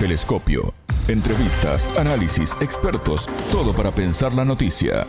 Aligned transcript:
Telescopio. 0.00 0.72
Entrevistas, 1.08 1.86
análisis, 1.98 2.56
expertos, 2.62 3.28
todo 3.52 3.74
para 3.74 3.94
pensar 3.94 4.32
la 4.32 4.46
noticia. 4.46 5.06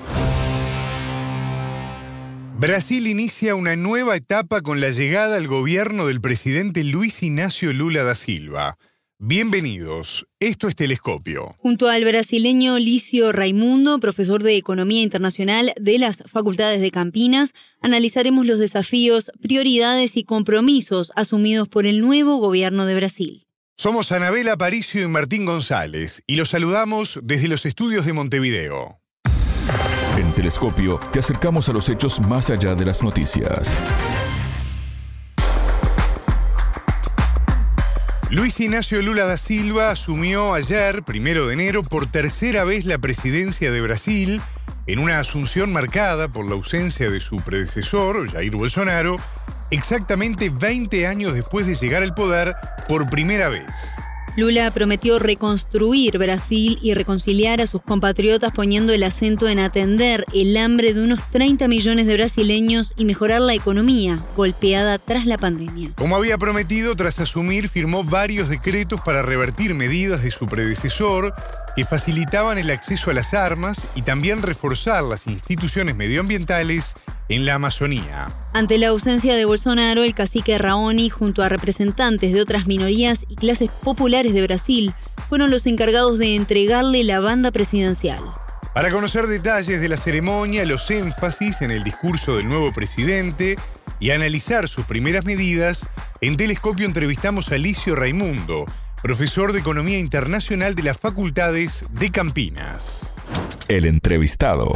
Brasil 2.60 3.08
inicia 3.08 3.56
una 3.56 3.78
nueva 3.78 4.18
etapa 4.18 4.60
con 4.60 4.82
la 4.82 4.90
llegada 4.90 5.38
al 5.38 5.48
gobierno 5.48 6.08
del 6.08 6.20
presidente 6.20 6.84
Luis 6.84 7.24
Ignacio 7.24 7.72
Lula 7.72 8.04
da 8.04 8.16
Silva. 8.16 8.78
Bienvenidos, 9.18 10.28
esto 10.42 10.68
es 10.68 10.76
Telescopio. 10.76 11.56
Junto 11.60 11.88
al 11.88 12.04
brasileño 12.04 12.78
Licio 12.78 13.32
Raimundo, 13.32 13.98
profesor 14.02 14.44
de 14.44 14.58
Economía 14.58 15.04
Internacional 15.04 15.72
de 15.80 16.00
las 16.00 16.18
Facultades 16.26 16.82
de 16.82 16.92
Campinas, 16.92 17.54
analizaremos 17.80 18.46
los 18.46 18.60
desafíos, 18.60 19.32
prioridades 19.42 20.18
y 20.18 20.26
compromisos 20.26 21.14
asumidos 21.16 21.70
por 21.70 21.86
el 21.86 22.02
nuevo 22.02 22.40
gobierno 22.40 22.86
de 22.86 22.96
Brasil. 22.96 23.48
Somos 23.82 24.12
Anabela 24.12 24.54
Aparicio 24.54 25.02
y 25.02 25.08
Martín 25.08 25.44
González 25.44 26.22
y 26.28 26.36
los 26.36 26.50
saludamos 26.50 27.20
desde 27.24 27.48
los 27.48 27.66
estudios 27.66 28.06
de 28.06 28.14
Montevideo. 28.14 29.00
En 30.16 30.32
Telescopio 30.34 31.00
te 31.12 31.18
acercamos 31.18 31.68
a 31.68 31.74
los 31.74 31.90
hechos 31.90 32.20
más 32.20 32.52
allá 32.52 32.76
de 32.76 32.86
las 32.86 33.02
noticias. 33.02 33.76
Luis 38.30 38.60
Ignacio 38.60 39.02
Lula 39.02 39.26
da 39.26 39.38
Silva 39.38 39.90
asumió 39.90 40.54
ayer, 40.54 41.02
primero 41.02 41.48
de 41.48 41.56
enero, 41.56 41.82
por 41.82 42.06
tercera 42.06 42.64
vez 42.64 42.86
la 42.86 43.00
presidencia 43.00 43.72
de 43.72 43.82
Brasil, 43.82 44.42
en 44.86 45.00
una 45.00 45.18
asunción 45.18 45.74
marcada 45.74 46.28
por 46.28 46.46
la 46.46 46.54
ausencia 46.54 47.10
de 47.10 47.20
su 47.20 47.38
predecesor, 47.38 48.30
Jair 48.30 48.56
Bolsonaro, 48.56 49.18
exactamente 49.72 50.50
20 50.50 51.08
años 51.08 51.34
después 51.34 51.66
de 51.66 51.76
llegar 51.76 52.04
al 52.04 52.14
poder 52.14 52.54
por 52.88 53.10
primera 53.10 53.50
vez. 53.50 53.66
Lula 54.38 54.72
prometió 54.72 55.20
reconstruir 55.20 56.18
Brasil 56.18 56.80
y 56.82 56.94
reconciliar 56.94 57.60
a 57.60 57.68
sus 57.68 57.82
compatriotas 57.82 58.54
poniendo 58.54 58.94
el 58.94 59.04
acento 59.04 59.50
en 59.50 59.60
atender 59.60 60.24
el 60.34 60.56
hambre 60.56 60.94
de 60.94 61.04
unos 61.04 61.20
30 61.32 61.68
millones 61.68 62.08
de 62.08 62.14
brasileños 62.14 62.94
y 62.96 63.04
mejorar 63.04 63.42
la 63.42 63.54
economía 63.54 64.18
golpeada 64.38 65.00
tras 65.00 65.26
la 65.26 65.38
pandemia. 65.38 65.90
Como 65.96 66.16
había 66.16 66.38
prometido, 66.38 66.96
tras 66.96 67.20
asumir, 67.20 67.68
firmó 67.68 68.06
varios 68.06 68.48
decretos 68.48 69.02
para 69.02 69.22
revertir 69.22 69.74
medidas 69.74 70.24
de 70.24 70.32
su 70.32 70.48
predecesor 70.48 71.34
que 71.76 71.86
facilitaban 71.86 72.58
el 72.58 72.70
acceso 72.70 73.12
a 73.12 73.14
las 73.14 73.34
armas 73.34 73.88
y 73.96 74.02
también 74.02 74.42
reforzar 74.42 75.04
las 75.04 75.28
instituciones 75.28 75.96
medioambientales 75.96 76.96
en 77.30 77.46
la 77.46 77.56
Amazonía. 77.56 78.28
Ante 78.54 78.78
la 78.78 78.88
ausencia 78.88 79.36
de 79.36 79.46
Bolsonaro, 79.46 80.04
el 80.04 80.14
cacique 80.14 80.58
Raoni, 80.58 81.10
junto 81.10 81.44
a 81.44 81.50
representantes 81.50 82.34
de 82.34 82.42
otras 82.42 82.68
minorías 82.68 83.26
y 83.30 83.36
clases 83.36 83.70
populares 83.70 84.34
de 84.34 84.42
Brasil, 84.42 84.94
fueron 85.30 85.50
los 85.50 85.66
encargados 85.66 86.18
de 86.18 86.36
entregarle 86.36 87.04
la 87.04 87.20
banda 87.20 87.52
presidencial. 87.52 88.22
Para 88.74 88.90
conocer 88.90 89.28
detalles 89.28 89.82
de 89.82 89.90
la 89.90 89.98
ceremonia, 89.98 90.64
los 90.66 90.90
énfasis 90.92 91.62
en 91.62 91.72
el 91.72 91.84
discurso 91.84 92.38
del 92.38 92.48
nuevo 92.48 92.72
presidente 92.74 93.58
y 94.00 94.12
analizar 94.12 94.70
sus 94.70 94.86
primeras 94.86 95.26
medidas, 95.26 95.86
en 96.22 96.38
Telescopio 96.38 96.86
entrevistamos 96.86 97.52
a 97.52 97.56
Alicio 97.56 97.96
Raimundo, 97.96 98.66
profesor 99.02 99.52
de 99.52 99.60
Economía 99.60 100.00
Internacional 100.00 100.76
de 100.76 100.84
las 100.84 101.00
Facultades 101.00 101.90
de 102.00 102.12
Campinas. 102.12 103.12
El 103.68 103.86
entrevistado. 103.86 104.74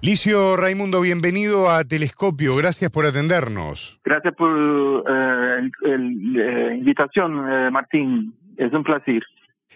Licio 0.00 0.56
Raimundo, 0.56 1.02
bienvenido 1.02 1.68
a 1.68 1.84
Telescopio. 1.84 2.56
Gracias 2.56 2.90
por 2.90 3.04
atendernos. 3.04 4.00
Gracias 4.04 4.34
por 4.36 4.50
la 4.50 5.58
eh, 5.58 6.76
invitación, 6.78 7.46
eh, 7.50 7.70
Martín. 7.70 8.32
Es 8.56 8.72
un 8.72 8.84
placer. 8.84 9.22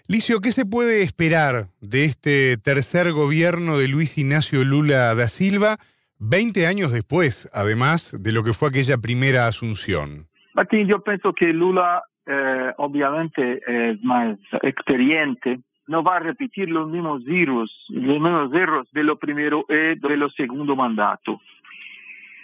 Licio, 0.09 0.41
¿qué 0.41 0.53
se 0.53 0.65
puede 0.65 1.03
esperar 1.03 1.67
de 1.81 2.05
este 2.05 2.57
tercer 2.57 3.13
gobierno 3.13 3.77
de 3.77 3.89
Luis 3.89 4.17
Ignacio 4.17 4.65
Lula 4.65 5.15
da 5.15 5.27
Silva, 5.27 5.77
20 6.19 6.67
años 6.67 6.93
después, 6.93 7.51
además, 7.53 8.17
de 8.19 8.33
lo 8.33 8.43
que 8.43 8.55
fue 8.55 8.71
aquella 8.71 8.97
primera 8.97 9.47
asunción? 9.47 10.29
Martín, 10.55 10.87
yo 10.87 11.03
pienso 11.03 11.33
que 11.33 11.47
Lula 11.47 12.03
eh, 12.27 12.73
obviamente 12.77 13.61
es 13.67 14.03
más 14.03 14.39
experiente 14.63 15.61
no 15.89 16.03
va 16.03 16.17
a 16.17 16.21
repetir 16.21 16.71
los 16.71 16.89
mismos 16.89 17.23
errores, 17.27 17.71
los 17.89 18.21
mismos 18.21 18.53
errores 18.55 18.89
de 18.93 19.03
lo 19.03 19.19
primero 19.19 19.65
y 19.69 19.99
de 19.99 20.17
lo 20.17 20.31
segundo 20.31 20.77
mandato. 20.77 21.41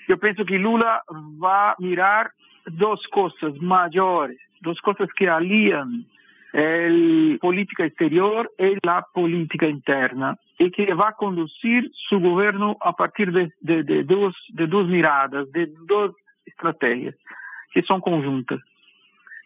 Yo 0.08 0.18
pienso 0.18 0.44
que 0.44 0.58
Lula 0.58 1.02
va 1.42 1.70
a 1.70 1.76
mirar 1.78 2.32
dos 2.66 3.06
cosas 3.08 3.54
mayores, 3.60 4.38
dos 4.60 4.80
cosas 4.80 5.08
que 5.16 5.28
alían 5.28 6.06
la 6.52 7.38
política 7.40 7.84
exterior 7.84 8.50
y 8.58 8.78
la 8.82 9.06
política 9.12 9.66
interna 9.66 10.36
y 10.58 10.70
que 10.70 10.92
va 10.94 11.10
a 11.10 11.12
conducir 11.12 11.90
su 12.08 12.18
gobierno 12.20 12.76
a 12.80 12.92
partir 12.92 13.32
de, 13.32 13.52
dos 14.04 14.88
miradas, 14.88 15.50
de 15.52 15.70
dos 15.86 16.14
estrategias 16.44 17.14
que 17.72 17.82
son 17.82 18.00
conjuntas. 18.00 18.60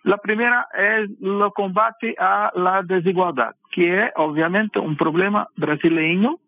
La 0.04 0.16
primera 0.16 0.66
es 0.74 1.10
el 1.20 1.52
combate 1.54 2.16
a 2.18 2.50
la 2.56 2.82
desigualdad, 2.82 3.54
que 3.70 4.04
es 4.04 4.12
obviamente 4.16 4.80
un 4.80 4.96
problema 4.96 5.48
brasileño, 5.56 6.38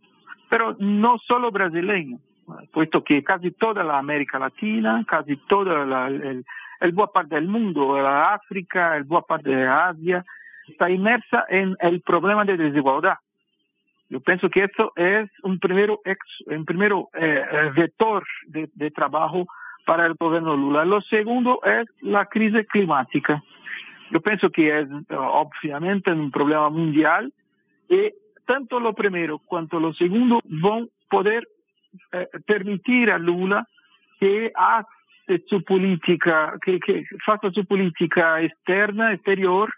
pero 0.49 0.75
no 0.81 1.19
solo 1.19 1.53
brasileño, 1.53 2.19
puesto 2.73 3.05
que 3.05 3.23
casi 3.23 3.53
toda 3.53 3.85
la 3.85 3.99
América 3.99 4.41
Latina, 4.41 5.05
casi 5.07 5.37
toda 5.49 5.87
la, 5.87 6.09
el, 6.09 6.45
el 6.81 6.93
buena 6.93 7.13
parte 7.13 7.37
del 7.37 7.47
mundo, 7.47 7.97
la 8.01 8.35
África, 8.35 8.97
el 8.97 9.05
buena 9.05 9.27
parte 9.27 9.51
de 9.51 9.67
Asia, 9.67 10.25
está 10.67 10.91
inmersa 10.91 11.45
en 11.49 11.77
el 11.81 12.01
problema 12.01 12.45
de 12.45 12.57
desigualdad. 12.57 13.19
Yo 14.09 14.21
pienso 14.21 14.51
que 14.51 14.65
esto 14.65 14.93
es 14.97 15.31
un 15.43 15.59
primero, 15.61 16.01
un 16.47 16.65
primero 16.65 17.09
eh, 17.15 17.43
eh, 17.51 17.71
vector 17.75 18.25
de, 18.49 18.69
de 18.75 18.91
trabajo 18.91 19.47
para 19.85 20.07
el 20.07 20.15
gobierno 20.15 20.57
Lula. 20.57 20.85
Lo 20.85 21.01
segundo 21.03 21.61
es 21.65 21.87
la 22.01 22.27
crisis 22.27 22.67
climática. 22.69 23.43
Yo 24.11 24.21
pienso 24.21 24.51
que 24.51 24.81
es 24.81 24.89
obviamente 25.11 26.13
un 26.13 26.31
problema 26.31 26.69
mundial 26.71 27.33
y 27.89 28.13
tanto 28.47 28.81
lo 28.81 28.93
primero 28.93 29.39
cuanto 29.39 29.81
lo 29.81 29.93
segundo 29.95 30.41
van 30.45 30.85
a 30.85 31.11
poder 31.11 31.49
eh, 32.13 32.29
permitir 32.47 33.11
a 33.11 33.19
Lula 33.19 33.67
que 34.21 34.53
hace 34.55 35.45
su 35.49 35.63
política, 35.65 36.55
que, 36.63 36.79
que 36.81 37.05
su 37.53 37.65
política 37.65 38.41
externa, 38.43 39.13
exterior, 39.13 39.73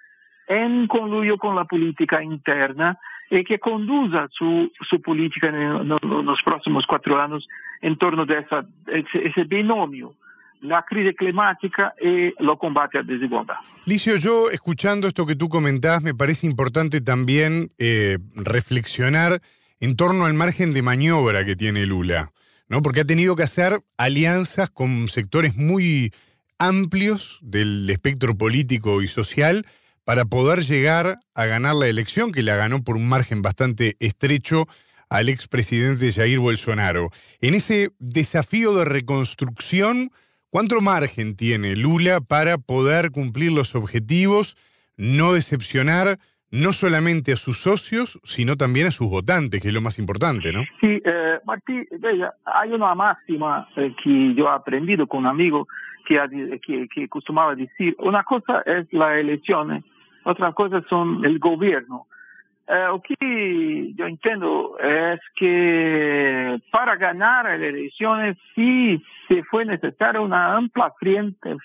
en 0.48 0.86
conluyo 0.86 1.38
con 1.38 1.56
la 1.56 1.64
política 1.64 2.22
interna 2.22 2.98
y 3.30 3.44
que 3.44 3.58
conduza 3.58 4.28
su, 4.30 4.70
su 4.88 5.00
política 5.00 5.48
en, 5.48 5.88
los 5.88 6.42
próximos 6.44 6.84
cuatro 6.86 7.20
años 7.20 7.46
en 7.82 7.96
torno 7.98 8.24
de 8.24 8.38
esa, 8.38 8.66
ese, 8.86 9.44
binomio 9.44 10.14
la 10.62 10.84
crisis 10.88 11.14
climática 11.16 11.94
y 12.00 12.32
lo 12.42 12.58
combate 12.58 12.98
a 12.98 13.02
desigualdad. 13.02 13.56
Licio, 13.84 14.16
yo 14.16 14.50
escuchando 14.50 15.06
esto 15.06 15.26
que 15.26 15.36
tú 15.36 15.48
comentás, 15.48 16.02
me 16.02 16.14
parece 16.14 16.46
importante 16.46 17.00
también 17.00 17.68
eh, 17.78 18.18
reflexionar 18.34 19.40
en 19.80 19.96
torno 19.96 20.24
al 20.24 20.34
margen 20.34 20.72
de 20.72 20.82
maniobra 20.82 21.44
que 21.44 21.56
tiene 21.56 21.84
Lula, 21.84 22.30
¿no? 22.68 22.80
Porque 22.80 23.00
ha 23.00 23.04
tenido 23.04 23.36
que 23.36 23.42
hacer 23.42 23.80
alianzas 23.98 24.70
con 24.70 25.08
sectores 25.08 25.56
muy 25.56 26.10
amplios 26.58 27.38
del 27.42 27.88
espectro 27.90 28.34
político 28.36 29.02
y 29.02 29.08
social 29.08 29.66
para 30.06 30.24
poder 30.24 30.60
llegar 30.60 31.18
a 31.34 31.46
ganar 31.46 31.74
la 31.74 31.88
elección, 31.88 32.30
que 32.30 32.42
la 32.42 32.54
ganó 32.54 32.84
por 32.84 32.94
un 32.94 33.08
margen 33.08 33.42
bastante 33.42 33.96
estrecho 33.98 34.66
al 35.10 35.28
expresidente 35.28 36.12
Jair 36.12 36.38
Bolsonaro. 36.38 37.08
En 37.40 37.54
ese 37.54 37.90
desafío 37.98 38.72
de 38.74 38.84
reconstrucción, 38.84 40.10
¿cuánto 40.48 40.80
margen 40.80 41.34
tiene 41.34 41.74
Lula 41.74 42.20
para 42.20 42.56
poder 42.56 43.10
cumplir 43.10 43.50
los 43.50 43.74
objetivos, 43.74 44.56
no 44.96 45.32
decepcionar 45.32 46.18
no 46.52 46.72
solamente 46.72 47.32
a 47.32 47.36
sus 47.36 47.58
socios, 47.58 48.20
sino 48.22 48.54
también 48.54 48.86
a 48.86 48.92
sus 48.92 49.10
votantes, 49.10 49.60
que 49.60 49.68
es 49.68 49.74
lo 49.74 49.82
más 49.82 49.98
importante, 49.98 50.52
¿no? 50.52 50.60
Sí, 50.80 51.02
eh, 51.04 51.40
Martí, 51.44 51.84
hay 52.44 52.70
una 52.70 52.94
máxima 52.94 53.68
eh, 53.76 53.92
que 54.02 54.34
yo 54.36 54.44
he 54.44 54.54
aprendido 54.54 55.08
con 55.08 55.20
un 55.20 55.26
amigo 55.26 55.66
que, 56.06 56.16
que, 56.64 56.86
que 56.94 57.08
costumaba 57.08 57.56
decir, 57.56 57.96
una 57.98 58.22
cosa 58.22 58.62
es 58.64 58.86
la 58.92 59.18
elección 59.18 59.84
otra 60.26 60.52
cosa 60.52 60.82
son 60.88 61.24
el 61.24 61.38
gobierno. 61.38 62.06
Eh, 62.68 62.86
lo 62.88 63.00
que 63.00 63.92
yo 63.94 64.06
entiendo 64.06 64.76
es 64.80 65.20
que 65.36 66.60
para 66.72 66.96
ganar 66.96 67.44
las 67.44 67.60
elecciones 67.60 68.36
sí 68.54 69.00
se 69.28 69.44
fue 69.44 69.64
necesaria 69.64 70.20
una 70.20 70.56
amplia 70.56 70.92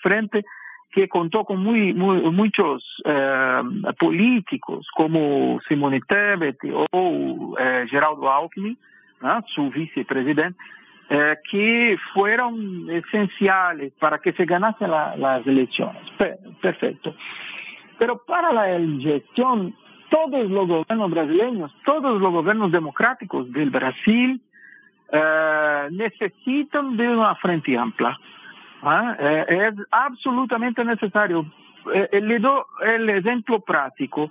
frente, 0.00 0.44
que 0.92 1.08
contó 1.08 1.44
con 1.44 1.58
muy, 1.58 1.92
muchos 1.92 2.84
eh, 3.04 3.62
políticos 3.98 4.86
como 4.94 5.58
Simone 5.66 6.00
Tebet 6.06 6.58
o 6.92 7.56
eh, 7.58 7.86
Geraldo 7.90 8.30
Alckmin, 8.30 8.78
su 9.54 9.70
vicepresidente, 9.70 10.58
que 11.50 11.96
fueron 12.14 12.88
esenciales 12.90 13.92
para 13.98 14.18
que 14.18 14.32
se 14.32 14.44
ganasen 14.44 14.90
las 14.90 15.46
elecciones. 15.46 16.02
Perfecto. 16.60 17.14
Pero 18.02 18.18
para 18.26 18.52
la 18.52 18.64
gestión, 19.00 19.76
todos 20.10 20.50
los 20.50 20.66
gobiernos 20.66 21.08
brasileños, 21.08 21.72
todos 21.84 22.20
los 22.20 22.32
gobiernos 22.32 22.72
democráticos 22.72 23.48
del 23.52 23.70
Brasil 23.70 24.42
eh, 25.12 25.88
necesitan 25.92 26.96
de 26.96 27.08
una 27.08 27.36
frente 27.36 27.78
amplia. 27.78 28.18
¿ah? 28.82 29.14
Eh, 29.20 29.68
es 29.68 29.86
absolutamente 29.92 30.84
necesario. 30.84 31.46
Eh, 31.94 32.20
le 32.20 32.40
doy 32.40 32.62
el 32.84 33.08
ejemplo 33.08 33.60
práctico. 33.60 34.28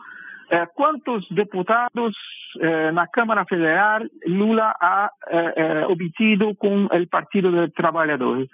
¿Cuántos 0.74 1.26
diputados 1.30 2.14
en 2.56 2.96
la 2.96 3.08
Cámara 3.08 3.46
Federal 3.46 4.12
Lula 4.26 4.76
ha 4.82 5.14
eh, 5.32 5.86
obtenido 5.88 6.54
con 6.56 6.90
el 6.92 7.08
Partido 7.08 7.50
de 7.54 7.70
Trabajadores? 7.70 8.50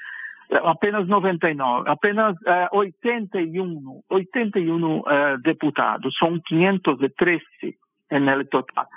Apenas 0.66 1.08
99, 1.08 1.90
apenas 1.90 2.36
81, 2.72 4.04
81 4.08 5.04
diputados, 5.44 6.16
son 6.18 6.42
513 6.42 7.78
en 8.10 8.30
el 8.30 8.48
total. 8.50 8.88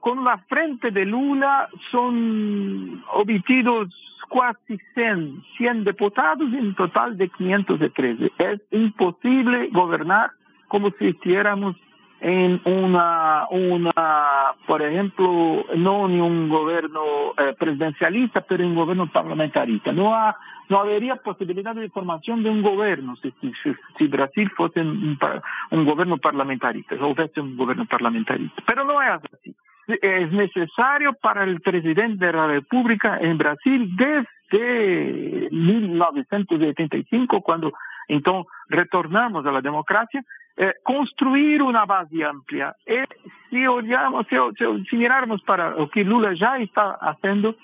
Con 0.00 0.24
la 0.24 0.38
frente 0.48 0.90
de 0.90 1.04
Lula 1.04 1.68
son 1.90 3.02
obtenidos 3.12 3.88
casi 4.30 4.78
100, 4.94 5.42
100 5.56 5.84
diputados 5.84 6.52
en 6.52 6.74
total 6.74 7.16
de 7.16 7.28
513. 7.28 8.32
Es 8.38 8.60
imposible 8.70 9.68
gobernar 9.72 10.30
como 10.68 10.90
si 10.92 11.08
estuviéramos 11.08 11.76
en 12.26 12.60
una, 12.64 13.46
una, 13.50 13.92
por 14.66 14.82
ejemplo, 14.82 15.64
no 15.76 16.06
en 16.06 16.20
un 16.20 16.48
gobierno 16.48 17.00
eh, 17.38 17.54
presidencialista, 17.56 18.40
pero 18.40 18.66
un 18.66 18.74
gobierno 18.74 19.06
parlamentarista. 19.06 19.92
No, 19.92 20.12
ha, 20.12 20.34
no 20.68 20.80
habría 20.80 21.14
posibilidad 21.14 21.72
de 21.76 21.88
formación 21.88 22.42
de 22.42 22.50
un 22.50 22.62
gobierno 22.62 23.14
si, 23.22 23.32
si, 23.40 23.52
si 23.96 24.08
Brasil 24.08 24.50
fuese 24.56 24.80
un, 24.80 25.16
gobierno 25.70 26.18
parlamentarista, 26.18 26.96
o 26.96 27.10
hubiese 27.12 27.40
un 27.40 27.56
gobierno 27.56 27.86
parlamentarista. 27.86 28.60
Pero 28.66 28.84
no 28.84 29.00
es 29.00 29.20
así. 29.32 29.54
Es 29.86 30.32
necesario 30.32 31.12
para 31.12 31.44
el 31.44 31.60
presidente 31.60 32.26
de 32.26 32.32
la 32.32 32.48
República 32.48 33.18
en 33.20 33.38
Brasil 33.38 33.88
desde 33.94 35.48
1985, 35.52 37.40
cuando 37.42 37.72
entonces 38.08 38.50
retornamos 38.68 39.46
a 39.46 39.52
la 39.52 39.60
democracia, 39.60 40.22
eh, 40.56 40.72
construir 40.82 41.62
una 41.62 41.84
base 41.84 42.24
amplia. 42.24 42.74
Y 42.86 43.04
si, 43.50 43.66
olhamos, 43.66 44.26
si, 44.28 44.36
si, 44.88 44.96
mirarmos 44.96 45.42
para 45.42 45.70
lo 45.70 45.88
que 45.90 46.04
Lula 46.04 46.32
ya 46.34 46.58
está 46.58 46.92
haciendo, 47.00 47.56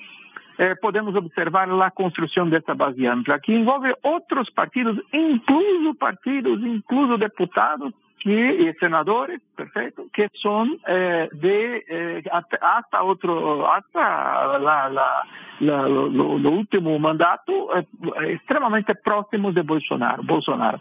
eh, 0.59 0.75
podemos 0.81 1.15
observar 1.15 1.69
la 1.69 1.91
construcción 1.91 2.51
de 2.51 2.59
esta 2.59 2.75
base 2.75 3.09
amplia, 3.09 3.39
que 3.39 3.55
envolve 3.55 3.95
otros 4.03 4.51
partidos, 4.51 4.99
incluso 5.13 5.95
partidos, 5.95 6.61
incluso 6.61 7.17
diputados 7.17 7.95
que, 8.23 8.75
senadores, 8.79 9.41
perfecto, 9.57 10.05
que 10.13 10.29
son 10.35 10.79
eh, 10.87 11.29
de 11.33 11.85
eh, 11.89 12.23
hasta, 12.31 13.03
otro, 13.03 13.73
hasta 13.73 14.59
la, 14.59 15.25
lo, 15.61 16.09
lo, 16.09 16.51
último 16.51 16.99
mandato, 16.99 17.77
eh, 17.77 17.87
extremadamente 18.29 18.95
próximos 18.95 19.55
de 19.55 19.63
Bolsonaro. 19.63 20.23
Bolsonaro. 20.23 20.81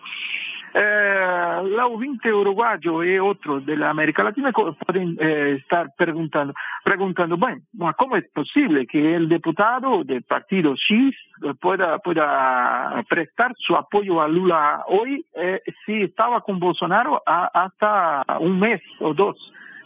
Eh, 0.73 1.61
la 1.63 1.85
ouvinte 1.85 2.33
uruguayo 2.33 3.03
y 3.03 3.19
otros 3.19 3.65
de 3.65 3.83
América 3.85 4.23
Latina 4.23 4.51
pueden 4.53 5.17
eh, 5.19 5.57
estar 5.59 5.91
preguntando, 5.97 6.53
preguntando, 6.83 7.35
bueno, 7.35 7.61
¿cómo 7.97 8.15
es 8.15 8.27
posible 8.29 8.87
que 8.87 9.15
el 9.15 9.27
diputado 9.27 10.03
del 10.05 10.23
partido 10.23 10.73
X 10.73 11.15
pueda, 11.59 11.99
pueda 11.99 13.03
prestar 13.09 13.53
su 13.57 13.75
apoyo 13.75 14.21
a 14.21 14.29
Lula 14.29 14.83
hoy 14.87 15.25
eh, 15.35 15.61
si 15.85 16.03
estaba 16.03 16.39
con 16.41 16.59
Bolsonaro 16.59 17.21
hasta 17.25 18.23
un 18.39 18.59
mes 18.59 18.81
o 18.99 19.13
dos 19.13 19.35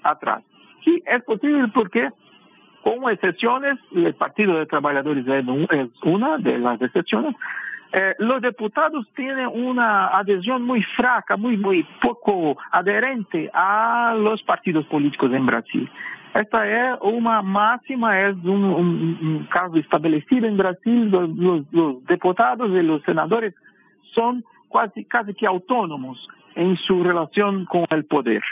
atrás? 0.03 0.43
Sí, 0.83 1.01
es 1.07 1.23
posible 1.23 1.67
porque 1.73 2.09
con 2.85 3.09
excepciones, 3.09 3.79
el 3.95 4.13
Partido 4.13 4.59
de 4.59 4.67
Trabajadores 4.67 5.25
es 5.27 5.89
una 6.03 6.37
de 6.37 6.59
las 6.59 6.79
excepciones, 6.79 7.35
eh, 7.97 8.13
los 8.19 8.41
diputados 8.41 9.07
tienen 9.15 9.47
una 9.47 10.07
adhesión 10.07 10.63
muy 10.63 10.83
fraca, 10.97 11.37
muy, 11.37 11.55
muy 11.55 11.87
poco 12.01 12.57
adherente 12.69 13.49
a 13.53 14.13
los 14.19 14.43
partidos 14.43 14.85
políticos 14.87 15.31
en 15.31 15.45
Brasil. 15.45 15.89
Esta 16.33 16.67
es 16.67 16.99
una 17.01 17.41
máxima, 17.41 18.19
es 18.19 18.35
un, 18.43 19.47
caso 19.49 19.77
establecido 19.77 20.45
en 20.45 20.57
Brasil. 20.57 21.09
Los, 21.09 22.05
diputados 22.05 22.69
y 22.71 22.81
los 22.81 23.01
senadores 23.03 23.55
son 24.13 24.43
casi, 24.73 25.05
casi 25.05 25.33
que 25.33 25.47
autónomos 25.47 26.17
en 26.55 26.75
su 26.75 27.01
relación 27.01 27.63
con 27.63 27.85
el 27.91 28.03
poder. 28.07 28.43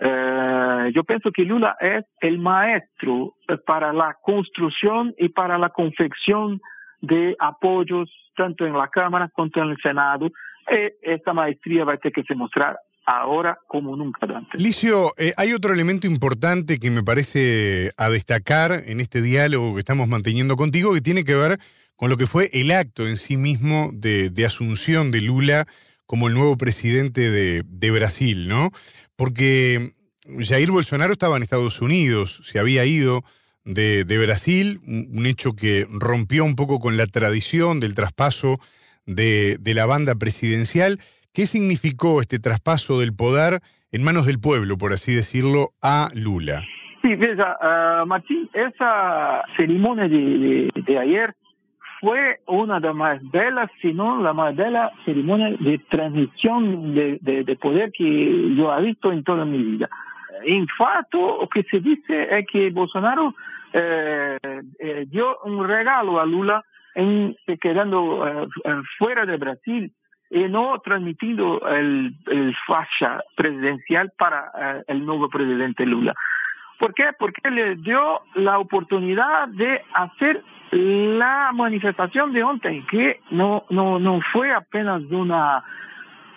Eh, 0.00 0.90
yo 0.96 1.04
pienso 1.04 1.30
que 1.30 1.44
Lula 1.44 1.76
es 1.78 2.04
el 2.20 2.40
maestro 2.40 3.34
para 3.64 3.92
la 3.92 4.16
construcción 4.20 5.14
y 5.16 5.28
para 5.28 5.58
la 5.58 5.68
confección 5.68 6.60
de 7.02 7.36
apoyos 7.38 8.10
tanto 8.40 8.64
en 8.64 8.72
la 8.72 8.88
Cámara 8.88 9.30
como 9.34 9.50
en 9.54 9.70
el 9.70 9.76
Senado. 9.82 10.30
Eh, 10.70 10.94
esta 11.02 11.34
maestría 11.34 11.84
va 11.84 11.94
a 11.94 11.96
tener 11.98 12.14
que 12.14 12.22
se 12.22 12.34
mostrar 12.34 12.78
ahora 13.04 13.58
como 13.66 13.94
nunca 13.96 14.26
antes. 14.34 14.62
Licio, 14.62 15.12
eh, 15.18 15.32
hay 15.36 15.52
otro 15.52 15.74
elemento 15.74 16.06
importante 16.06 16.78
que 16.78 16.90
me 16.90 17.02
parece 17.02 17.90
a 17.98 18.08
destacar 18.08 18.72
en 18.86 19.00
este 19.00 19.20
diálogo 19.20 19.74
que 19.74 19.80
estamos 19.80 20.08
manteniendo 20.08 20.56
contigo 20.56 20.94
que 20.94 21.02
tiene 21.02 21.24
que 21.24 21.34
ver 21.34 21.58
con 21.96 22.08
lo 22.08 22.16
que 22.16 22.26
fue 22.26 22.48
el 22.54 22.70
acto 22.70 23.06
en 23.06 23.16
sí 23.16 23.36
mismo 23.36 23.90
de, 23.92 24.30
de 24.30 24.46
asunción 24.46 25.10
de 25.10 25.20
Lula 25.20 25.66
como 26.06 26.28
el 26.28 26.34
nuevo 26.34 26.56
presidente 26.56 27.30
de, 27.30 27.62
de, 27.66 27.90
Brasil, 27.90 28.48
¿no? 28.48 28.70
Porque 29.16 29.90
Jair 30.40 30.70
Bolsonaro 30.70 31.12
estaba 31.12 31.36
en 31.36 31.42
Estados 31.42 31.82
Unidos, 31.82 32.40
se 32.44 32.58
había 32.58 32.84
ido 32.86 33.22
de, 33.64 34.04
de, 34.04 34.18
Brasil, 34.18 34.80
un 34.86 35.26
hecho 35.26 35.54
que 35.54 35.84
rompió 35.90 36.44
un 36.44 36.56
poco 36.56 36.78
con 36.78 36.96
la 36.96 37.06
tradición 37.06 37.80
del 37.80 37.94
traspaso 37.94 38.58
de, 39.06 39.56
de, 39.60 39.74
la 39.74 39.86
banda 39.86 40.14
presidencial. 40.14 40.98
¿Qué 41.32 41.46
significó 41.46 42.20
este 42.20 42.38
traspaso 42.38 43.00
del 43.00 43.14
poder 43.14 43.60
en 43.92 44.04
manos 44.04 44.26
del 44.26 44.40
pueblo, 44.40 44.78
por 44.78 44.92
así 44.92 45.14
decirlo, 45.14 45.68
a 45.82 46.08
Lula? 46.14 46.62
Sí, 47.02 47.14
veja, 47.14 47.56
uh, 48.02 48.06
Martín, 48.06 48.48
esa 48.52 49.42
ceremonia 49.56 50.08
de, 50.08 50.70
de, 50.74 50.98
ayer 50.98 51.34
fue 52.00 52.40
una 52.46 52.80
de 52.80 52.88
las 52.88 52.96
más 52.96 53.30
belas, 53.30 53.70
si 53.80 53.92
no 53.92 54.22
la 54.22 54.32
más 54.32 54.54
bella 54.54 54.90
ceremonia 55.04 55.50
de 55.60 55.78
transmisión 55.90 56.94
de, 56.94 57.18
de 57.22 57.56
poder 57.56 57.92
que 57.92 58.54
yo 58.56 58.74
he 58.76 58.82
visto 58.82 59.12
en 59.12 59.24
toda 59.24 59.44
mi 59.44 59.62
vida. 59.62 59.88
En 60.44 60.66
fato, 60.68 61.38
lo 61.40 61.48
que 61.48 61.62
se 61.64 61.80
dice 61.80 62.38
es 62.38 62.46
que 62.46 62.70
Bolsonaro 62.70 63.34
eh, 63.72 64.38
eh, 64.78 65.06
dio 65.08 65.38
un 65.44 65.66
regalo 65.66 66.20
a 66.20 66.26
Lula 66.26 66.64
en, 66.94 67.36
quedando 67.60 68.26
eh, 68.26 68.48
fuera 68.98 69.26
de 69.26 69.36
Brasil 69.36 69.92
y 70.30 70.44
no 70.44 70.78
transmitiendo 70.80 71.60
el, 71.68 72.14
el 72.26 72.56
facha 72.66 73.22
presidencial 73.36 74.12
para 74.16 74.50
eh, 74.56 74.84
el 74.88 75.04
nuevo 75.04 75.28
presidente 75.28 75.84
Lula. 75.84 76.14
¿Por 76.78 76.94
qué? 76.94 77.10
Porque 77.18 77.50
le 77.50 77.76
dio 77.76 78.20
la 78.34 78.58
oportunidad 78.58 79.48
de 79.48 79.82
hacer 79.92 80.42
la 80.70 81.50
manifestación 81.52 82.32
de 82.32 82.44
ontem, 82.44 82.86
que 82.86 83.20
no, 83.30 83.64
no, 83.70 83.98
no 83.98 84.20
fue 84.32 84.52
apenas 84.52 85.02
una 85.10 85.62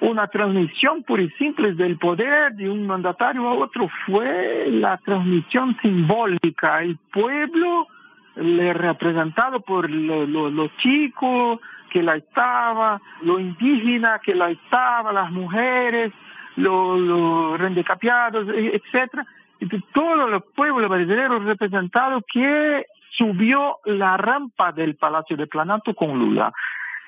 una 0.03 0.27
transmisión 0.27 1.03
pura 1.03 1.23
y 1.23 1.29
simple 1.31 1.73
del 1.73 1.97
poder 1.97 2.53
de 2.53 2.69
un 2.69 2.85
mandatario 2.85 3.47
a 3.47 3.53
otro, 3.53 3.89
fue 4.05 4.67
la 4.69 4.97
transmisión 4.97 5.77
simbólica. 5.81 6.81
El 6.81 6.97
pueblo, 7.11 7.87
representado 8.35 9.61
por 9.61 9.89
los 9.89 10.27
lo, 10.27 10.49
lo 10.49 10.67
chicos 10.77 11.59
que 11.89 12.03
la 12.03 12.17
estaba, 12.17 12.99
lo 13.21 13.39
indígena 13.39 14.19
que 14.19 14.35
la 14.35 14.49
estaba, 14.49 15.13
las 15.13 15.31
mujeres, 15.31 16.11
los 16.57 16.99
lo 16.99 17.55
rendecapiados, 17.55 18.47
etcétera, 18.49 19.25
todo 19.93 20.27
el 20.27 20.41
pueblo 20.53 20.89
brasileño 20.89 21.39
representado 21.39 22.21
que 22.31 22.85
subió 23.11 23.77
la 23.85 24.17
rampa 24.17 24.71
del 24.71 24.95
Palacio 24.95 25.37
de 25.37 25.47
Planato 25.47 25.93
con 25.93 26.17
Lula. 26.17 26.51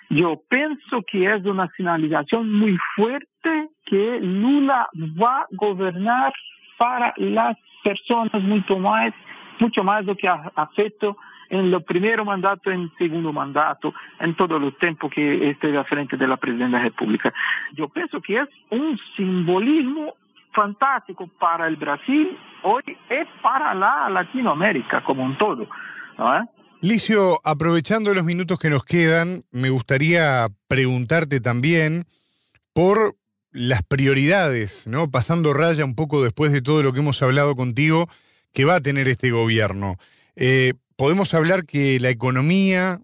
Yo 0.10 0.42
pienso 0.50 1.04
que 1.10 1.34
es 1.34 1.46
una 1.46 1.68
señalización 1.76 2.52
muy 2.52 2.78
fuerte 2.96 3.70
que 3.86 4.20
Lula 4.22 4.88
va 5.22 5.42
a 5.42 5.48
gobernar 5.52 6.34
para 6.78 7.14
las 7.18 7.58
personas 7.84 8.42
mucho 8.42 8.78
más, 8.78 9.14
mucho 9.60 9.84
más 9.84 10.06
do 10.06 10.16
que 10.16 10.28
ha 10.28 10.68
feito 10.76 11.18
en 11.50 11.74
el 11.74 11.84
primer 11.84 12.24
mandato, 12.24 12.72
en 12.72 12.82
el 12.82 12.92
segundo 12.98 13.32
mandato, 13.32 13.94
en 14.20 14.36
todo 14.36 14.58
el 14.58 14.76
tiempo 14.76 15.10
que 15.10 15.52
estuve 15.52 15.78
a 15.78 15.84
frente 15.84 16.18
de 16.18 16.28
la 16.28 16.38
presidencia 16.38 16.78
de 16.78 16.84
la 16.84 16.90
República. 16.90 17.34
Yo 17.74 17.88
pienso 17.90 18.22
que 18.22 18.40
es 18.40 18.50
un 18.72 19.00
simbolismo 19.16 20.16
fantástico 20.54 21.30
para 21.40 21.68
el 21.68 21.76
Brasil 21.76 22.38
hoy 22.64 22.84
y 22.88 23.42
para 23.42 23.74
la 23.74 24.10
Latinoamérica 24.10 25.02
como 25.02 25.24
un 25.24 25.38
todo. 25.38 25.68
¿no? 26.18 26.50
Licio, 26.86 27.42
aprovechando 27.44 28.14
los 28.14 28.26
minutos 28.26 28.60
que 28.60 28.70
nos 28.70 28.86
quedan, 28.86 29.44
me 29.50 29.72
gustaría 29.72 30.50
preguntarte 30.68 31.40
también 31.40 32.06
por 32.74 33.18
las 33.52 33.82
prioridades, 33.82 34.86
¿no? 34.86 35.10
Pasando 35.10 35.56
raya 35.56 35.84
un 35.84 35.96
poco 35.96 36.22
después 36.22 36.52
de 36.52 36.62
todo 36.62 36.84
lo 36.84 36.94
que 36.94 37.00
hemos 37.00 37.24
hablado 37.24 37.56
contigo, 37.56 38.08
que 38.54 38.66
va 38.66 38.76
a 38.76 38.82
tener 38.82 39.08
este 39.08 39.32
gobierno. 39.32 39.98
Eh, 40.36 40.74
podemos 40.96 41.34
hablar 41.34 41.66
que 41.66 42.00
la 42.00 42.12
economía, 42.12 43.02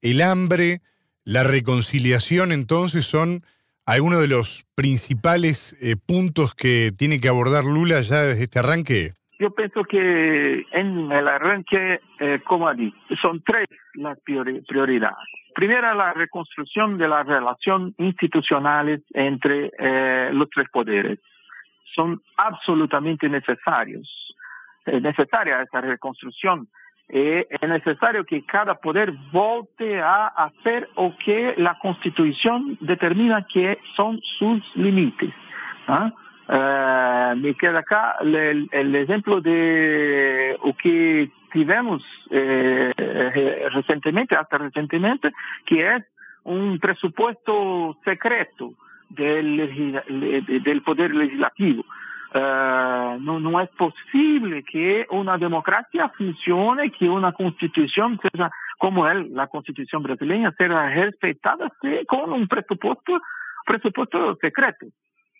el 0.00 0.22
hambre, 0.22 0.82
la 1.22 1.44
reconciliación, 1.44 2.50
entonces, 2.50 3.04
son 3.04 3.46
algunos 3.86 4.20
de 4.20 4.26
los 4.26 4.64
principales 4.74 5.76
eh, 5.80 5.94
puntos 5.94 6.56
que 6.56 6.92
tiene 6.98 7.20
que 7.20 7.28
abordar 7.28 7.64
Lula 7.64 8.00
ya 8.00 8.24
desde 8.24 8.42
este 8.42 8.58
arranque. 8.58 9.14
Yo 9.40 9.50
pienso 9.52 9.84
que 9.84 10.66
en 10.70 11.10
el 11.10 11.26
arranque, 11.26 11.98
eh, 12.18 12.40
como 12.44 12.72
dicho, 12.74 12.98
son 13.22 13.42
tres 13.42 13.66
las 13.94 14.18
prioridades. 14.20 15.16
Primera, 15.54 15.94
la 15.94 16.12
reconstrucción 16.12 16.98
de 16.98 17.08
las 17.08 17.26
relaciones 17.26 17.94
institucionales 17.96 19.00
entre 19.14 19.72
eh, 19.78 20.28
los 20.34 20.50
tres 20.50 20.68
poderes. 20.70 21.20
Son 21.94 22.20
absolutamente 22.36 23.30
necesarios. 23.30 24.06
Es 24.84 25.00
necesaria 25.00 25.62
esa 25.62 25.80
reconstrucción. 25.80 26.68
Eh, 27.08 27.46
es 27.48 27.68
necesario 27.68 28.26
que 28.26 28.44
cada 28.44 28.74
poder 28.74 29.10
volte 29.32 30.02
a 30.02 30.26
hacer 30.26 30.86
o 30.96 31.16
que 31.16 31.54
la 31.56 31.78
Constitución 31.78 32.76
determina 32.82 33.46
que 33.50 33.78
son 33.96 34.20
sus 34.38 34.62
límites. 34.76 35.32
¿ah? 35.88 36.12
Eh, 36.52 37.34
me 37.36 37.54
queda 37.54 37.78
acá 37.78 38.16
el, 38.22 38.68
el, 38.72 38.96
ejemplo 38.96 39.40
de 39.40 40.58
lo 40.64 40.74
que 40.76 41.30
tivemos 41.52 42.02
eh, 42.30 42.92
recientemente, 43.72 44.34
hasta 44.34 44.58
recientemente, 44.58 45.30
que 45.64 45.94
es 45.94 46.04
un 46.42 46.80
presupuesto 46.80 47.96
secreto 48.04 48.72
del, 49.10 50.02
del 50.64 50.82
Poder 50.82 51.14
Legislativo. 51.14 51.84
Uh, 52.32 53.18
no, 53.20 53.40
no, 53.40 53.60
es 53.60 53.68
posible 53.70 54.62
que 54.62 55.04
una 55.10 55.36
democracia 55.36 56.08
funcione, 56.16 56.92
que 56.92 57.08
una 57.08 57.32
constitución 57.32 58.20
sea 58.20 58.50
como 58.78 59.08
es 59.08 59.28
la 59.30 59.48
constitución 59.48 60.02
brasileña, 60.04 60.52
sea 60.56 60.88
respetada 60.90 61.72
con 62.06 62.32
un 62.32 62.46
presupuesto, 62.46 63.20
presupuesto 63.66 64.36
secreto, 64.40 64.86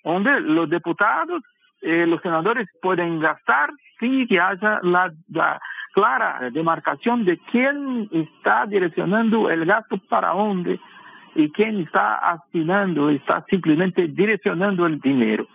donde 0.04 0.40
los 0.40 0.68
diputados, 0.68 1.42
eh, 1.82 2.06
los 2.06 2.20
senadores 2.22 2.68
pueden 2.80 3.20
gastar 3.20 3.70
sin 3.98 4.26
que 4.26 4.40
haya 4.40 4.80
la, 4.82 5.12
la 5.28 5.60
clara 5.92 6.50
demarcación 6.52 7.24
de 7.24 7.38
quién 7.50 8.08
está 8.12 8.66
direccionando 8.66 9.50
el 9.50 9.64
gasto 9.64 9.98
para 10.08 10.30
dónde 10.30 10.78
y 11.34 11.50
quién 11.50 11.80
está 11.80 12.16
asignando, 12.16 13.10
está 13.10 13.44
simplemente 13.48 14.08
direccionando 14.08 14.86
el 14.86 15.00
dinero. 15.00 15.46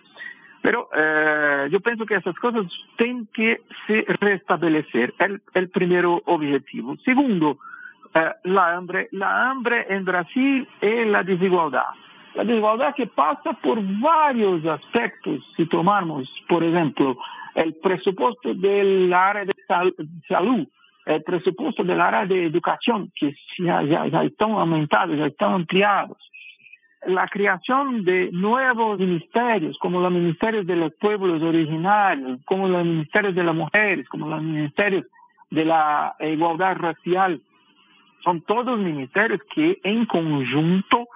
Pero 0.61 0.89
eh, 0.95 1.67
yo 1.69 1.79
pienso 1.79 2.05
que 2.05 2.15
esas 2.15 2.35
cosas 2.37 2.65
tienen 2.97 3.27
que 3.33 3.61
se 3.85 4.03
restablecer. 4.19 5.13
El, 5.19 5.41
el 5.53 5.69
primer 5.69 6.05
objetivo. 6.05 6.95
Segundo, 7.05 7.59
eh, 8.15 8.31
la 8.45 8.75
hambre. 8.75 9.07
La 9.11 9.51
hambre 9.51 9.85
en 9.89 10.05
Brasil 10.05 10.67
es 10.81 11.07
la 11.07 11.21
desigualdad. 11.21 11.85
La 12.35 12.43
desigualdad 12.43 12.93
que 12.95 13.07
pasa 13.07 13.53
por 13.63 13.79
varios 13.81 14.65
aspectos. 14.65 15.41
Si 15.55 15.65
tomamos, 15.67 16.29
por 16.49 16.63
ejemplo, 16.63 17.17
el 17.55 17.75
presupuesto 17.75 18.53
del 18.53 19.13
área 19.13 19.45
de 19.45 19.53
salud, 20.27 20.67
el 21.05 21.23
presupuesto 21.23 21.83
del 21.83 22.01
área 22.01 22.25
de 22.25 22.45
educación, 22.45 23.09
que 23.15 23.33
ya, 23.57 23.81
ya, 23.83 24.07
ya 24.07 24.23
están 24.23 24.51
aumentados, 24.51 25.17
ya 25.17 25.27
están 25.27 25.53
ampliados. 25.53 26.17
La 27.07 27.27
creación 27.27 28.03
de 28.03 28.29
nuevos 28.33 28.99
ministerios, 28.99 29.77
como 29.77 30.01
los 30.01 30.11
ministerios 30.11 30.67
de 30.67 30.75
los 30.75 30.93
pueblos 30.95 31.41
originarios, 31.41 32.41
como 32.45 32.67
los 32.67 32.83
ministerios 32.83 33.33
de 33.33 33.43
las 33.43 33.55
mujeres, 33.55 34.09
como 34.09 34.27
los 34.27 34.41
ministerios 34.41 35.05
de 35.51 35.63
la 35.63 36.15
igualdad 36.19 36.75
racial, 36.75 37.39
son 38.25 38.41
todos 38.41 38.77
ministerios 38.77 39.39
que 39.53 39.79
en 39.83 40.05
conjunto 40.05 41.07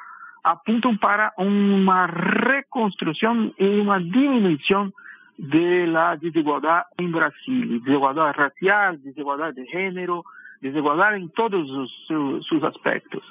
apuntan 0.52 0.98
para 0.98 1.34
una 1.38 2.08
reconstrucción 2.08 3.54
y 3.58 3.80
una 3.80 4.00
disminución 4.00 4.94
de 5.38 5.88
la 5.88 6.18
desigualdad 6.18 6.84
en 6.98 7.12
Brasil, 7.12 7.82
desigualdad 7.84 8.34
racial, 8.34 9.02
desigualdad 9.04 9.54
de 9.54 9.66
género, 9.68 10.24
desigualdad 10.60 11.16
en 11.16 11.30
todos 11.30 11.68
sus, 12.08 12.46
sus 12.46 12.64
aspectos. 12.64 13.24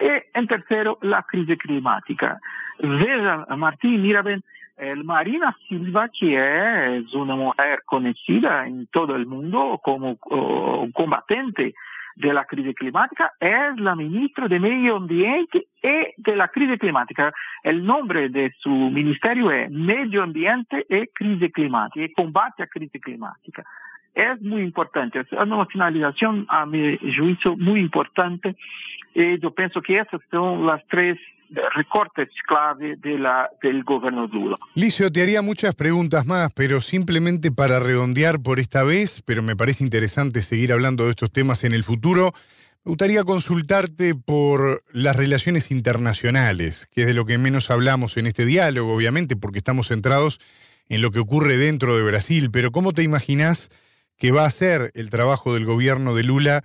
Y 0.00 0.38
en 0.38 0.46
tercero, 0.46 0.98
la 1.00 1.22
crisis 1.22 1.58
climática. 1.58 2.38
Veja, 2.78 3.46
Martín, 3.56 4.02
mira 4.02 4.20
bien, 4.22 4.44
Marina 5.04 5.56
Silva, 5.68 6.10
que 6.10 6.98
es 6.98 7.14
una 7.14 7.34
mujer 7.34 7.82
conocida 7.86 8.66
en 8.66 8.86
todo 8.88 9.16
el 9.16 9.26
mundo 9.26 9.80
como 9.82 10.18
uh, 10.30 10.92
combatiente 10.92 11.74
de 12.16 12.32
la 12.32 12.44
crisis 12.46 12.74
climática 12.74 13.32
es 13.38 13.78
la 13.78 13.94
ministra 13.94 14.48
de 14.48 14.58
Medio 14.58 14.96
Ambiente 14.96 15.66
y 15.82 16.22
de 16.22 16.36
la 16.36 16.48
crisis 16.48 16.78
climática. 16.78 17.32
El 17.62 17.84
nombre 17.84 18.28
de 18.30 18.52
su 18.58 18.70
ministerio 18.70 19.50
es 19.50 19.70
Medio 19.70 20.22
Ambiente 20.22 20.84
y 20.88 21.06
Crisis 21.08 21.52
Climática, 21.52 22.04
y 22.04 22.12
combate 22.12 22.62
a 22.62 22.66
crisis 22.66 23.00
climática. 23.00 23.64
Es 24.14 24.40
muy 24.40 24.62
importante, 24.62 25.20
es 25.20 25.32
una 25.32 25.66
finalización, 25.66 26.46
a 26.48 26.64
mi 26.64 26.98
juicio, 27.16 27.54
muy 27.56 27.80
importante. 27.80 28.56
Y 29.14 29.38
yo 29.38 29.50
pienso 29.50 29.82
que 29.82 29.98
esas 29.98 30.20
son 30.30 30.66
las 30.66 30.86
tres 30.88 31.18
recortes 31.74 32.28
clave 32.46 32.96
de 32.96 33.18
la, 33.18 33.50
del 33.62 33.84
gobierno 33.84 34.26
Lula. 34.26 34.56
Licio, 34.74 35.10
te 35.10 35.22
haría 35.22 35.42
muchas 35.42 35.74
preguntas 35.74 36.26
más, 36.26 36.52
pero 36.52 36.80
simplemente 36.80 37.52
para 37.52 37.80
redondear 37.80 38.40
por 38.40 38.60
esta 38.60 38.82
vez, 38.82 39.22
pero 39.24 39.42
me 39.42 39.56
parece 39.56 39.84
interesante 39.84 40.42
seguir 40.42 40.72
hablando 40.72 41.04
de 41.04 41.10
estos 41.10 41.30
temas 41.30 41.64
en 41.64 41.72
el 41.72 41.84
futuro, 41.84 42.32
me 42.84 42.90
gustaría 42.90 43.24
consultarte 43.24 44.14
por 44.14 44.84
las 44.92 45.16
relaciones 45.16 45.72
internacionales, 45.72 46.86
que 46.92 47.00
es 47.00 47.06
de 47.08 47.14
lo 47.14 47.24
que 47.24 47.36
menos 47.36 47.70
hablamos 47.70 48.16
en 48.16 48.26
este 48.26 48.46
diálogo, 48.46 48.94
obviamente, 48.94 49.34
porque 49.34 49.58
estamos 49.58 49.88
centrados 49.88 50.38
en 50.88 51.02
lo 51.02 51.10
que 51.10 51.18
ocurre 51.18 51.56
dentro 51.56 51.96
de 51.96 52.04
Brasil, 52.04 52.50
pero 52.52 52.70
¿cómo 52.70 52.92
te 52.92 53.02
imaginas 53.02 53.70
que 54.16 54.30
va 54.30 54.44
a 54.44 54.50
ser 54.50 54.92
el 54.94 55.10
trabajo 55.10 55.52
del 55.52 55.64
gobierno 55.64 56.14
de 56.14 56.22
Lula? 56.22 56.62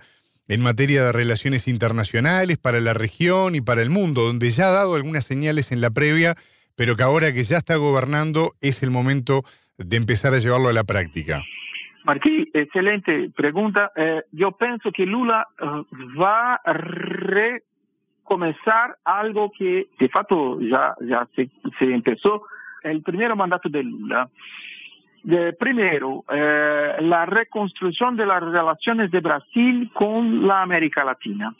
En 0.52 0.62
materia 0.62 1.02
de 1.04 1.12
relaciones 1.12 1.66
internacionales 1.66 2.58
para 2.58 2.78
la 2.80 2.92
región 2.92 3.54
y 3.54 3.62
para 3.62 3.80
el 3.80 3.88
mundo, 3.88 4.26
donde 4.26 4.50
ya 4.50 4.68
ha 4.68 4.72
dado 4.72 4.96
algunas 4.96 5.24
señales 5.24 5.72
en 5.72 5.80
la 5.80 5.88
previa, 5.88 6.34
pero 6.76 6.94
que 6.94 7.02
ahora 7.02 7.32
que 7.32 7.42
ya 7.42 7.56
está 7.56 7.76
gobernando 7.76 8.50
es 8.60 8.82
el 8.82 8.90
momento 8.90 9.44
de 9.78 9.96
empezar 9.96 10.34
a 10.34 10.38
llevarlo 10.38 10.68
a 10.68 10.74
la 10.74 10.84
práctica. 10.84 11.40
Martí, 12.04 12.50
excelente 12.52 13.30
pregunta. 13.34 13.92
Eh, 13.96 14.24
yo 14.32 14.52
pienso 14.52 14.92
que 14.92 15.06
Lula 15.06 15.46
eh, 15.58 15.64
va 16.20 16.56
a 16.56 16.72
recomenzar 18.20 18.98
algo 19.04 19.52
que 19.56 19.86
de 19.98 20.08
facto 20.10 20.60
ya, 20.60 20.94
ya 21.00 21.26
se, 21.34 21.48
se 21.78 21.84
empezó. 21.86 22.42
El 22.82 23.00
primer 23.00 23.34
mandato 23.36 23.70
de 23.70 23.84
Lula 23.84 24.28
primero, 25.58 26.24
eh, 26.32 26.96
la 27.00 27.26
reconstrucción 27.26 28.16
de 28.16 28.26
las 28.26 28.42
relaciones 28.42 29.10
de 29.10 29.20
Brasil 29.20 29.90
con 29.94 30.46
la 30.46 30.62
América 30.62 31.04
Latina 31.04 31.54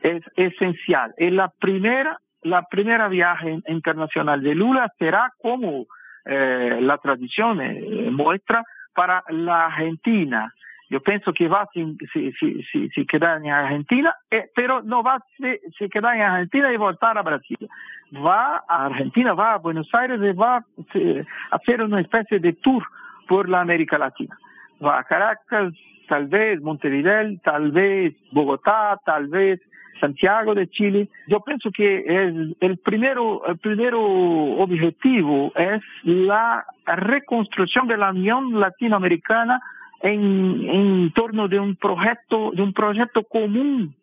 es 0.00 0.22
esencial. 0.36 1.12
Es 1.16 1.32
la 1.32 1.48
primera, 1.48 2.18
la 2.42 2.62
primera 2.62 3.08
viaje 3.08 3.58
internacional 3.66 4.42
de 4.42 4.54
Lula 4.54 4.92
será 4.98 5.32
como 5.42 5.86
eh, 6.24 6.78
la 6.80 6.98
tradición 6.98 7.60
eh, 7.60 8.08
muestra 8.12 8.62
para 8.94 9.24
la 9.30 9.66
Argentina. 9.66 10.52
Yo 10.90 11.00
pienso 11.00 11.32
que 11.32 11.48
va 11.48 11.62
a 11.62 11.68
si, 11.74 12.32
si, 12.40 12.88
si, 12.94 13.06
quedar 13.06 13.44
en 13.44 13.50
Argentina, 13.50 14.14
pero 14.54 14.80
no 14.80 15.02
va 15.02 15.22
se 15.38 15.88
quedar 15.90 16.16
en 16.16 16.22
Argentina 16.22 16.72
y 16.72 16.78
voltar 16.78 17.18
a 17.18 17.22
Brasil. 17.22 17.68
Va 18.14 18.64
a 18.66 18.86
Argentina, 18.86 19.34
va 19.34 19.52
a 19.52 19.58
Buenos 19.58 19.86
Aires 19.92 20.18
y 20.22 20.32
va 20.32 20.56
a 20.56 20.64
hacer 21.50 21.82
una 21.82 22.00
especie 22.00 22.38
de 22.38 22.54
tour 22.54 22.82
por 23.28 23.48
la 23.48 23.60
América 23.60 23.98
Latina. 23.98 24.36
Va 24.84 24.98
a 24.98 25.04
Caracas, 25.04 25.74
tal 26.08 26.26
vez 26.26 26.60
Montevideo, 26.60 27.38
tal 27.44 27.70
vez 27.70 28.14
Bogotá, 28.32 28.98
tal 29.04 29.28
vez 29.28 29.60
Santiago 30.00 30.54
de 30.54 30.68
Chile. 30.68 31.08
Yo 31.26 31.40
pienso 31.40 31.70
que 31.70 32.00
el, 32.06 32.56
el, 32.60 32.78
primero, 32.78 33.44
el 33.46 33.58
primero 33.58 34.00
objetivo 34.02 35.52
es 35.54 35.82
la 36.04 36.64
reconstrucción 36.86 37.86
de 37.86 37.96
la 37.96 38.10
Unión 38.10 38.58
Latinoamericana 38.58 39.60
en, 40.00 40.68
en 40.68 41.12
torno 41.12 41.48
de 41.48 41.58
un 41.58 41.76
proyecto, 41.76 42.52
de 42.52 42.62
un 42.62 42.72
proyecto 42.72 43.24
común 43.24 43.94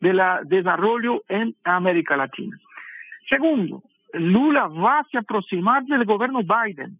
de 0.00 0.12
la 0.12 0.40
desarrollo 0.44 1.22
en 1.28 1.54
América 1.64 2.16
Latina. 2.16 2.58
Segundo, 3.28 3.82
Lula 4.12 4.66
va 4.66 5.00
a 5.00 5.04
se 5.04 5.18
aproximar 5.18 5.84
del 5.84 6.04
gobierno 6.04 6.40
Biden. 6.40 6.98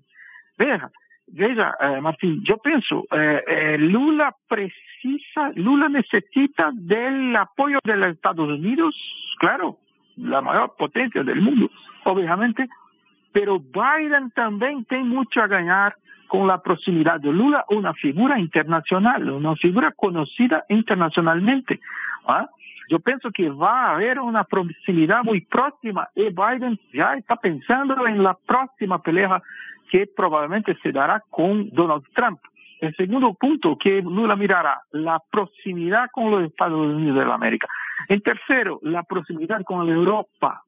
Veja, 0.59 0.91
Veja, 1.29 1.75
eh, 1.81 2.01
Martín, 2.01 2.43
yo 2.45 2.59
pienso, 2.59 3.05
eh, 3.11 3.43
eh, 3.47 3.79
Lula 3.79 4.35
precisa, 4.49 5.51
Lula 5.57 5.89
necesita 5.89 6.71
del 6.73 7.35
apoyo 7.35 7.79
de 7.85 7.97
los 7.97 8.15
Estados 8.15 8.49
Unidos, 8.49 8.95
claro, 9.39 9.79
la 10.17 10.41
mayor 10.41 10.75
potencia 10.79 11.25
del 11.25 11.41
mundo, 11.41 11.69
obviamente, 12.05 12.69
pero 13.33 13.59
Biden 13.59 14.31
también 14.31 14.85
tiene 14.85 15.05
mucho 15.05 15.43
a 15.43 15.49
ganar 15.49 15.97
con 16.29 16.47
la 16.47 16.63
proximidad 16.63 17.21
de 17.21 17.33
Lula, 17.33 17.65
una 17.71 17.93
figura 17.95 18.39
internacional, 18.39 19.29
una 19.31 19.55
figura 19.57 19.93
conocida 19.93 20.65
internacionalmente. 20.69 21.81
¿ah? 22.27 22.49
Yo 22.89 23.01
pienso 23.01 23.31
que 23.31 23.51
va 23.51 23.87
a 23.87 23.95
haber 23.95 24.21
una 24.21 24.45
proximidad 24.45 25.25
muy 25.25 25.41
próxima 25.41 26.09
y 26.15 26.31
Biden 26.31 26.79
ya 26.93 27.15
está 27.15 27.37
pensando 27.37 28.07
en 28.07 28.23
la 28.23 28.35
próxima 28.35 29.03
pelea 29.03 29.43
que 29.91 30.07
probablemente 30.07 30.77
se 30.83 30.93
dará 30.93 31.23
con 31.31 31.71
Donald 31.71 32.05
Trump. 32.15 32.41
El 32.81 32.95
segundo 32.95 33.35
punto 33.35 33.77
que 33.79 34.03
Lula 34.03 34.37
mirará, 34.37 34.81
la 34.93 35.21
proximidad 35.31 36.09
con 36.13 36.31
los 36.31 36.45
Estados 36.45 36.79
Unidos 36.79 37.25
de 37.25 37.33
América. 37.33 37.67
En 38.09 38.21
tercero, 38.21 38.79
la 38.83 39.03
proximidad 39.03 39.63
con 39.65 39.89
Europa. 39.89 40.63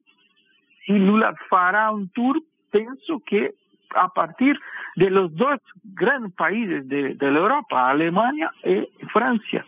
Si 0.85 0.93
Lula 0.93 1.35
fará 1.49 1.91
un 1.91 2.09
tour, 2.09 2.41
pienso 2.71 3.21
que 3.25 3.53
a 3.95 4.09
partir 4.09 4.59
de 4.95 5.09
los 5.09 5.33
dos 5.35 5.59
grandes 5.83 6.33
países 6.33 6.87
de, 6.87 7.15
de 7.15 7.31
la 7.31 7.39
Europa, 7.39 7.89
Alemania 7.89 8.51
y 8.63 8.87
Francia. 9.13 9.65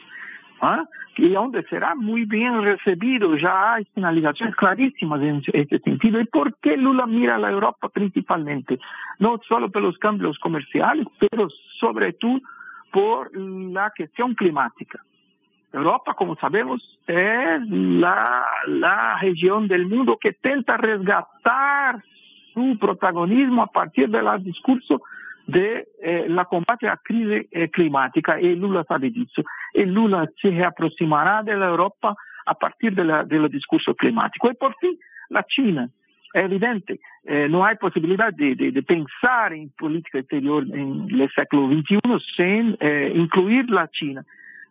¿Ah? 0.61 0.85
y 1.17 1.29
donde 1.29 1.63
será 1.63 1.95
muy 1.95 2.25
bien 2.25 2.63
recibido. 2.63 3.35
Ya 3.35 3.73
hay 3.73 3.85
finalizaciones 3.93 4.55
clarísimas 4.55 5.21
en 5.21 5.43
este 5.53 5.79
sentido. 5.79 6.21
¿Y 6.21 6.25
por 6.25 6.55
qué 6.59 6.77
Lula 6.77 7.05
mira 7.05 7.35
a 7.35 7.39
la 7.39 7.51
Europa 7.51 7.89
principalmente? 7.89 8.79
No 9.19 9.39
solo 9.47 9.69
por 9.69 9.81
los 9.81 9.97
cambios 9.97 10.37
comerciales, 10.39 11.07
pero 11.19 11.47
sobre 11.79 12.13
todo 12.13 12.39
por 12.91 13.35
la 13.35 13.91
cuestión 13.95 14.35
climática. 14.35 14.99
Europa, 15.73 16.13
como 16.13 16.35
sabemos, 16.35 16.81
es 17.07 17.61
la, 17.69 18.45
la 18.67 19.19
región 19.21 19.67
del 19.67 19.87
mundo 19.87 20.17
que 20.19 20.29
intenta 20.29 20.75
resgatar 20.75 22.03
su 22.53 22.77
protagonismo 22.77 23.63
a 23.63 23.67
partir 23.67 24.09
del 24.09 24.25
discurso 24.43 25.01
de 25.51 25.87
eh, 26.01 26.25
la 26.27 26.45
combate 26.45 26.87
a 26.87 26.97
crisis 26.97 27.47
eh, 27.51 27.69
climática 27.69 28.39
y 28.39 28.55
Lula 28.55 28.83
sabe 28.87 29.07
eso. 29.07 29.43
Y 29.73 29.85
Lula 29.85 30.27
se 30.41 30.49
reaproximará 30.49 31.43
de 31.43 31.55
la 31.55 31.67
Europa 31.67 32.15
a 32.45 32.53
partir 32.53 32.93
de 32.95 33.03
la, 33.03 33.23
del 33.23 33.49
discurso 33.49 33.93
climático. 33.95 34.49
Y 34.49 34.55
por 34.55 34.75
fin, 34.79 34.97
la 35.29 35.43
China. 35.43 35.89
Es 36.33 36.45
evidente, 36.45 37.01
eh, 37.25 37.47
no 37.49 37.65
hay 37.65 37.75
posibilidad 37.75 38.33
de, 38.33 38.55
de, 38.55 38.71
de, 38.71 38.83
pensar 38.83 39.51
en 39.51 39.69
política 39.71 40.19
exterior 40.19 40.63
en 40.63 41.07
el 41.09 41.29
siglo 41.29 41.67
XXI 41.67 41.99
sin 42.37 42.77
eh, 42.79 43.11
incluir 43.13 43.69
la 43.69 43.89
China. 43.89 44.23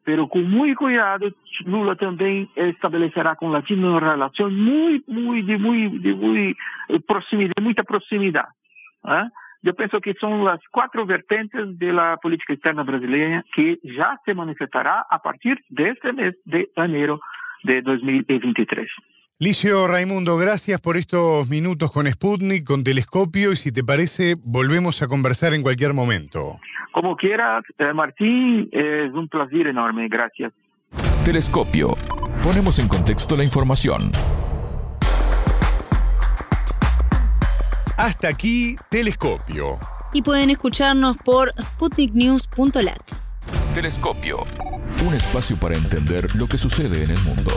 Pero 0.02 0.26
con 0.26 0.50
muy 0.50 0.75
cuidado, 0.75 1.28
Lula 1.66 1.96
también 1.96 2.49
establecerá 2.54 3.37
con 3.37 3.52
la 3.52 3.62
China 3.62 3.90
una 3.90 4.12
relación 4.12 4.58
muy, 4.58 5.04
muy, 5.06 5.42
de 5.42 5.58
muy, 5.58 5.99
de 5.99 6.14
muy 6.14 6.56
proximidad, 7.06 7.52
de 7.54 7.62
mucha 7.62 7.82
proximidad. 7.82 8.49
¿eh? 9.04 9.28
Yo 9.62 9.75
pienso 9.75 10.00
que 10.00 10.14
son 10.14 10.45
las 10.45 10.61
cuatro 10.71 11.07
vertentes 11.07 11.79
de 11.79 11.93
la 11.93 12.17
política 12.23 12.55
externa 12.55 12.83
brasileña 12.83 13.45
que 13.55 13.79
ya 13.83 14.19
se 14.25 14.35
manifestará 14.35 15.05
a 15.11 15.19
partir 15.21 15.59
de 15.69 15.90
este 15.90 16.12
mes 16.12 16.35
de 16.45 16.71
enero 16.76 17.21
de 17.64 17.83
2023. 17.83 18.88
Licio 19.38 19.87
Raimundo, 19.87 20.37
gracias 20.37 20.81
por 20.81 20.97
estos 20.97 21.49
minutos 21.49 21.90
con 21.90 22.07
Sputnik, 22.07 22.67
con 22.67 22.85
Telescopio, 22.85 23.52
y 23.52 23.57
si 23.57 23.73
te 23.73 23.83
parece, 23.83 24.35
volvemos 24.45 25.02
a 25.02 25.09
conversar 25.09 25.55
en 25.55 25.62
cualquier 25.62 25.95
momento. 25.95 26.59
Como 26.93 27.17
quieras, 27.17 27.64
eh, 27.79 27.93
Martín, 27.95 28.69
es 28.71 29.12
un 29.12 29.29
placer 29.29 29.67
enorme, 29.67 30.09
gracias. 30.09 30.52
Telescopio. 31.25 31.95
Ponemos 32.43 32.79
en 32.79 32.88
contexto 32.88 33.37
la 33.37 33.45
información. 33.45 34.11
Hasta 38.00 38.28
aquí, 38.28 38.76
Telescopio. 38.88 39.78
Y 40.14 40.23
pueden 40.23 40.49
escucharnos 40.49 41.19
por 41.19 41.52
sputniknews.lat. 41.61 43.02
Telescopio. 43.75 44.38
Un 45.07 45.12
espacio 45.12 45.61
para 45.61 45.77
entender 45.77 46.35
lo 46.35 46.48
que 46.48 46.57
sucede 46.57 47.05
en 47.05 47.11
el 47.11 47.20
mundo. 47.20 47.53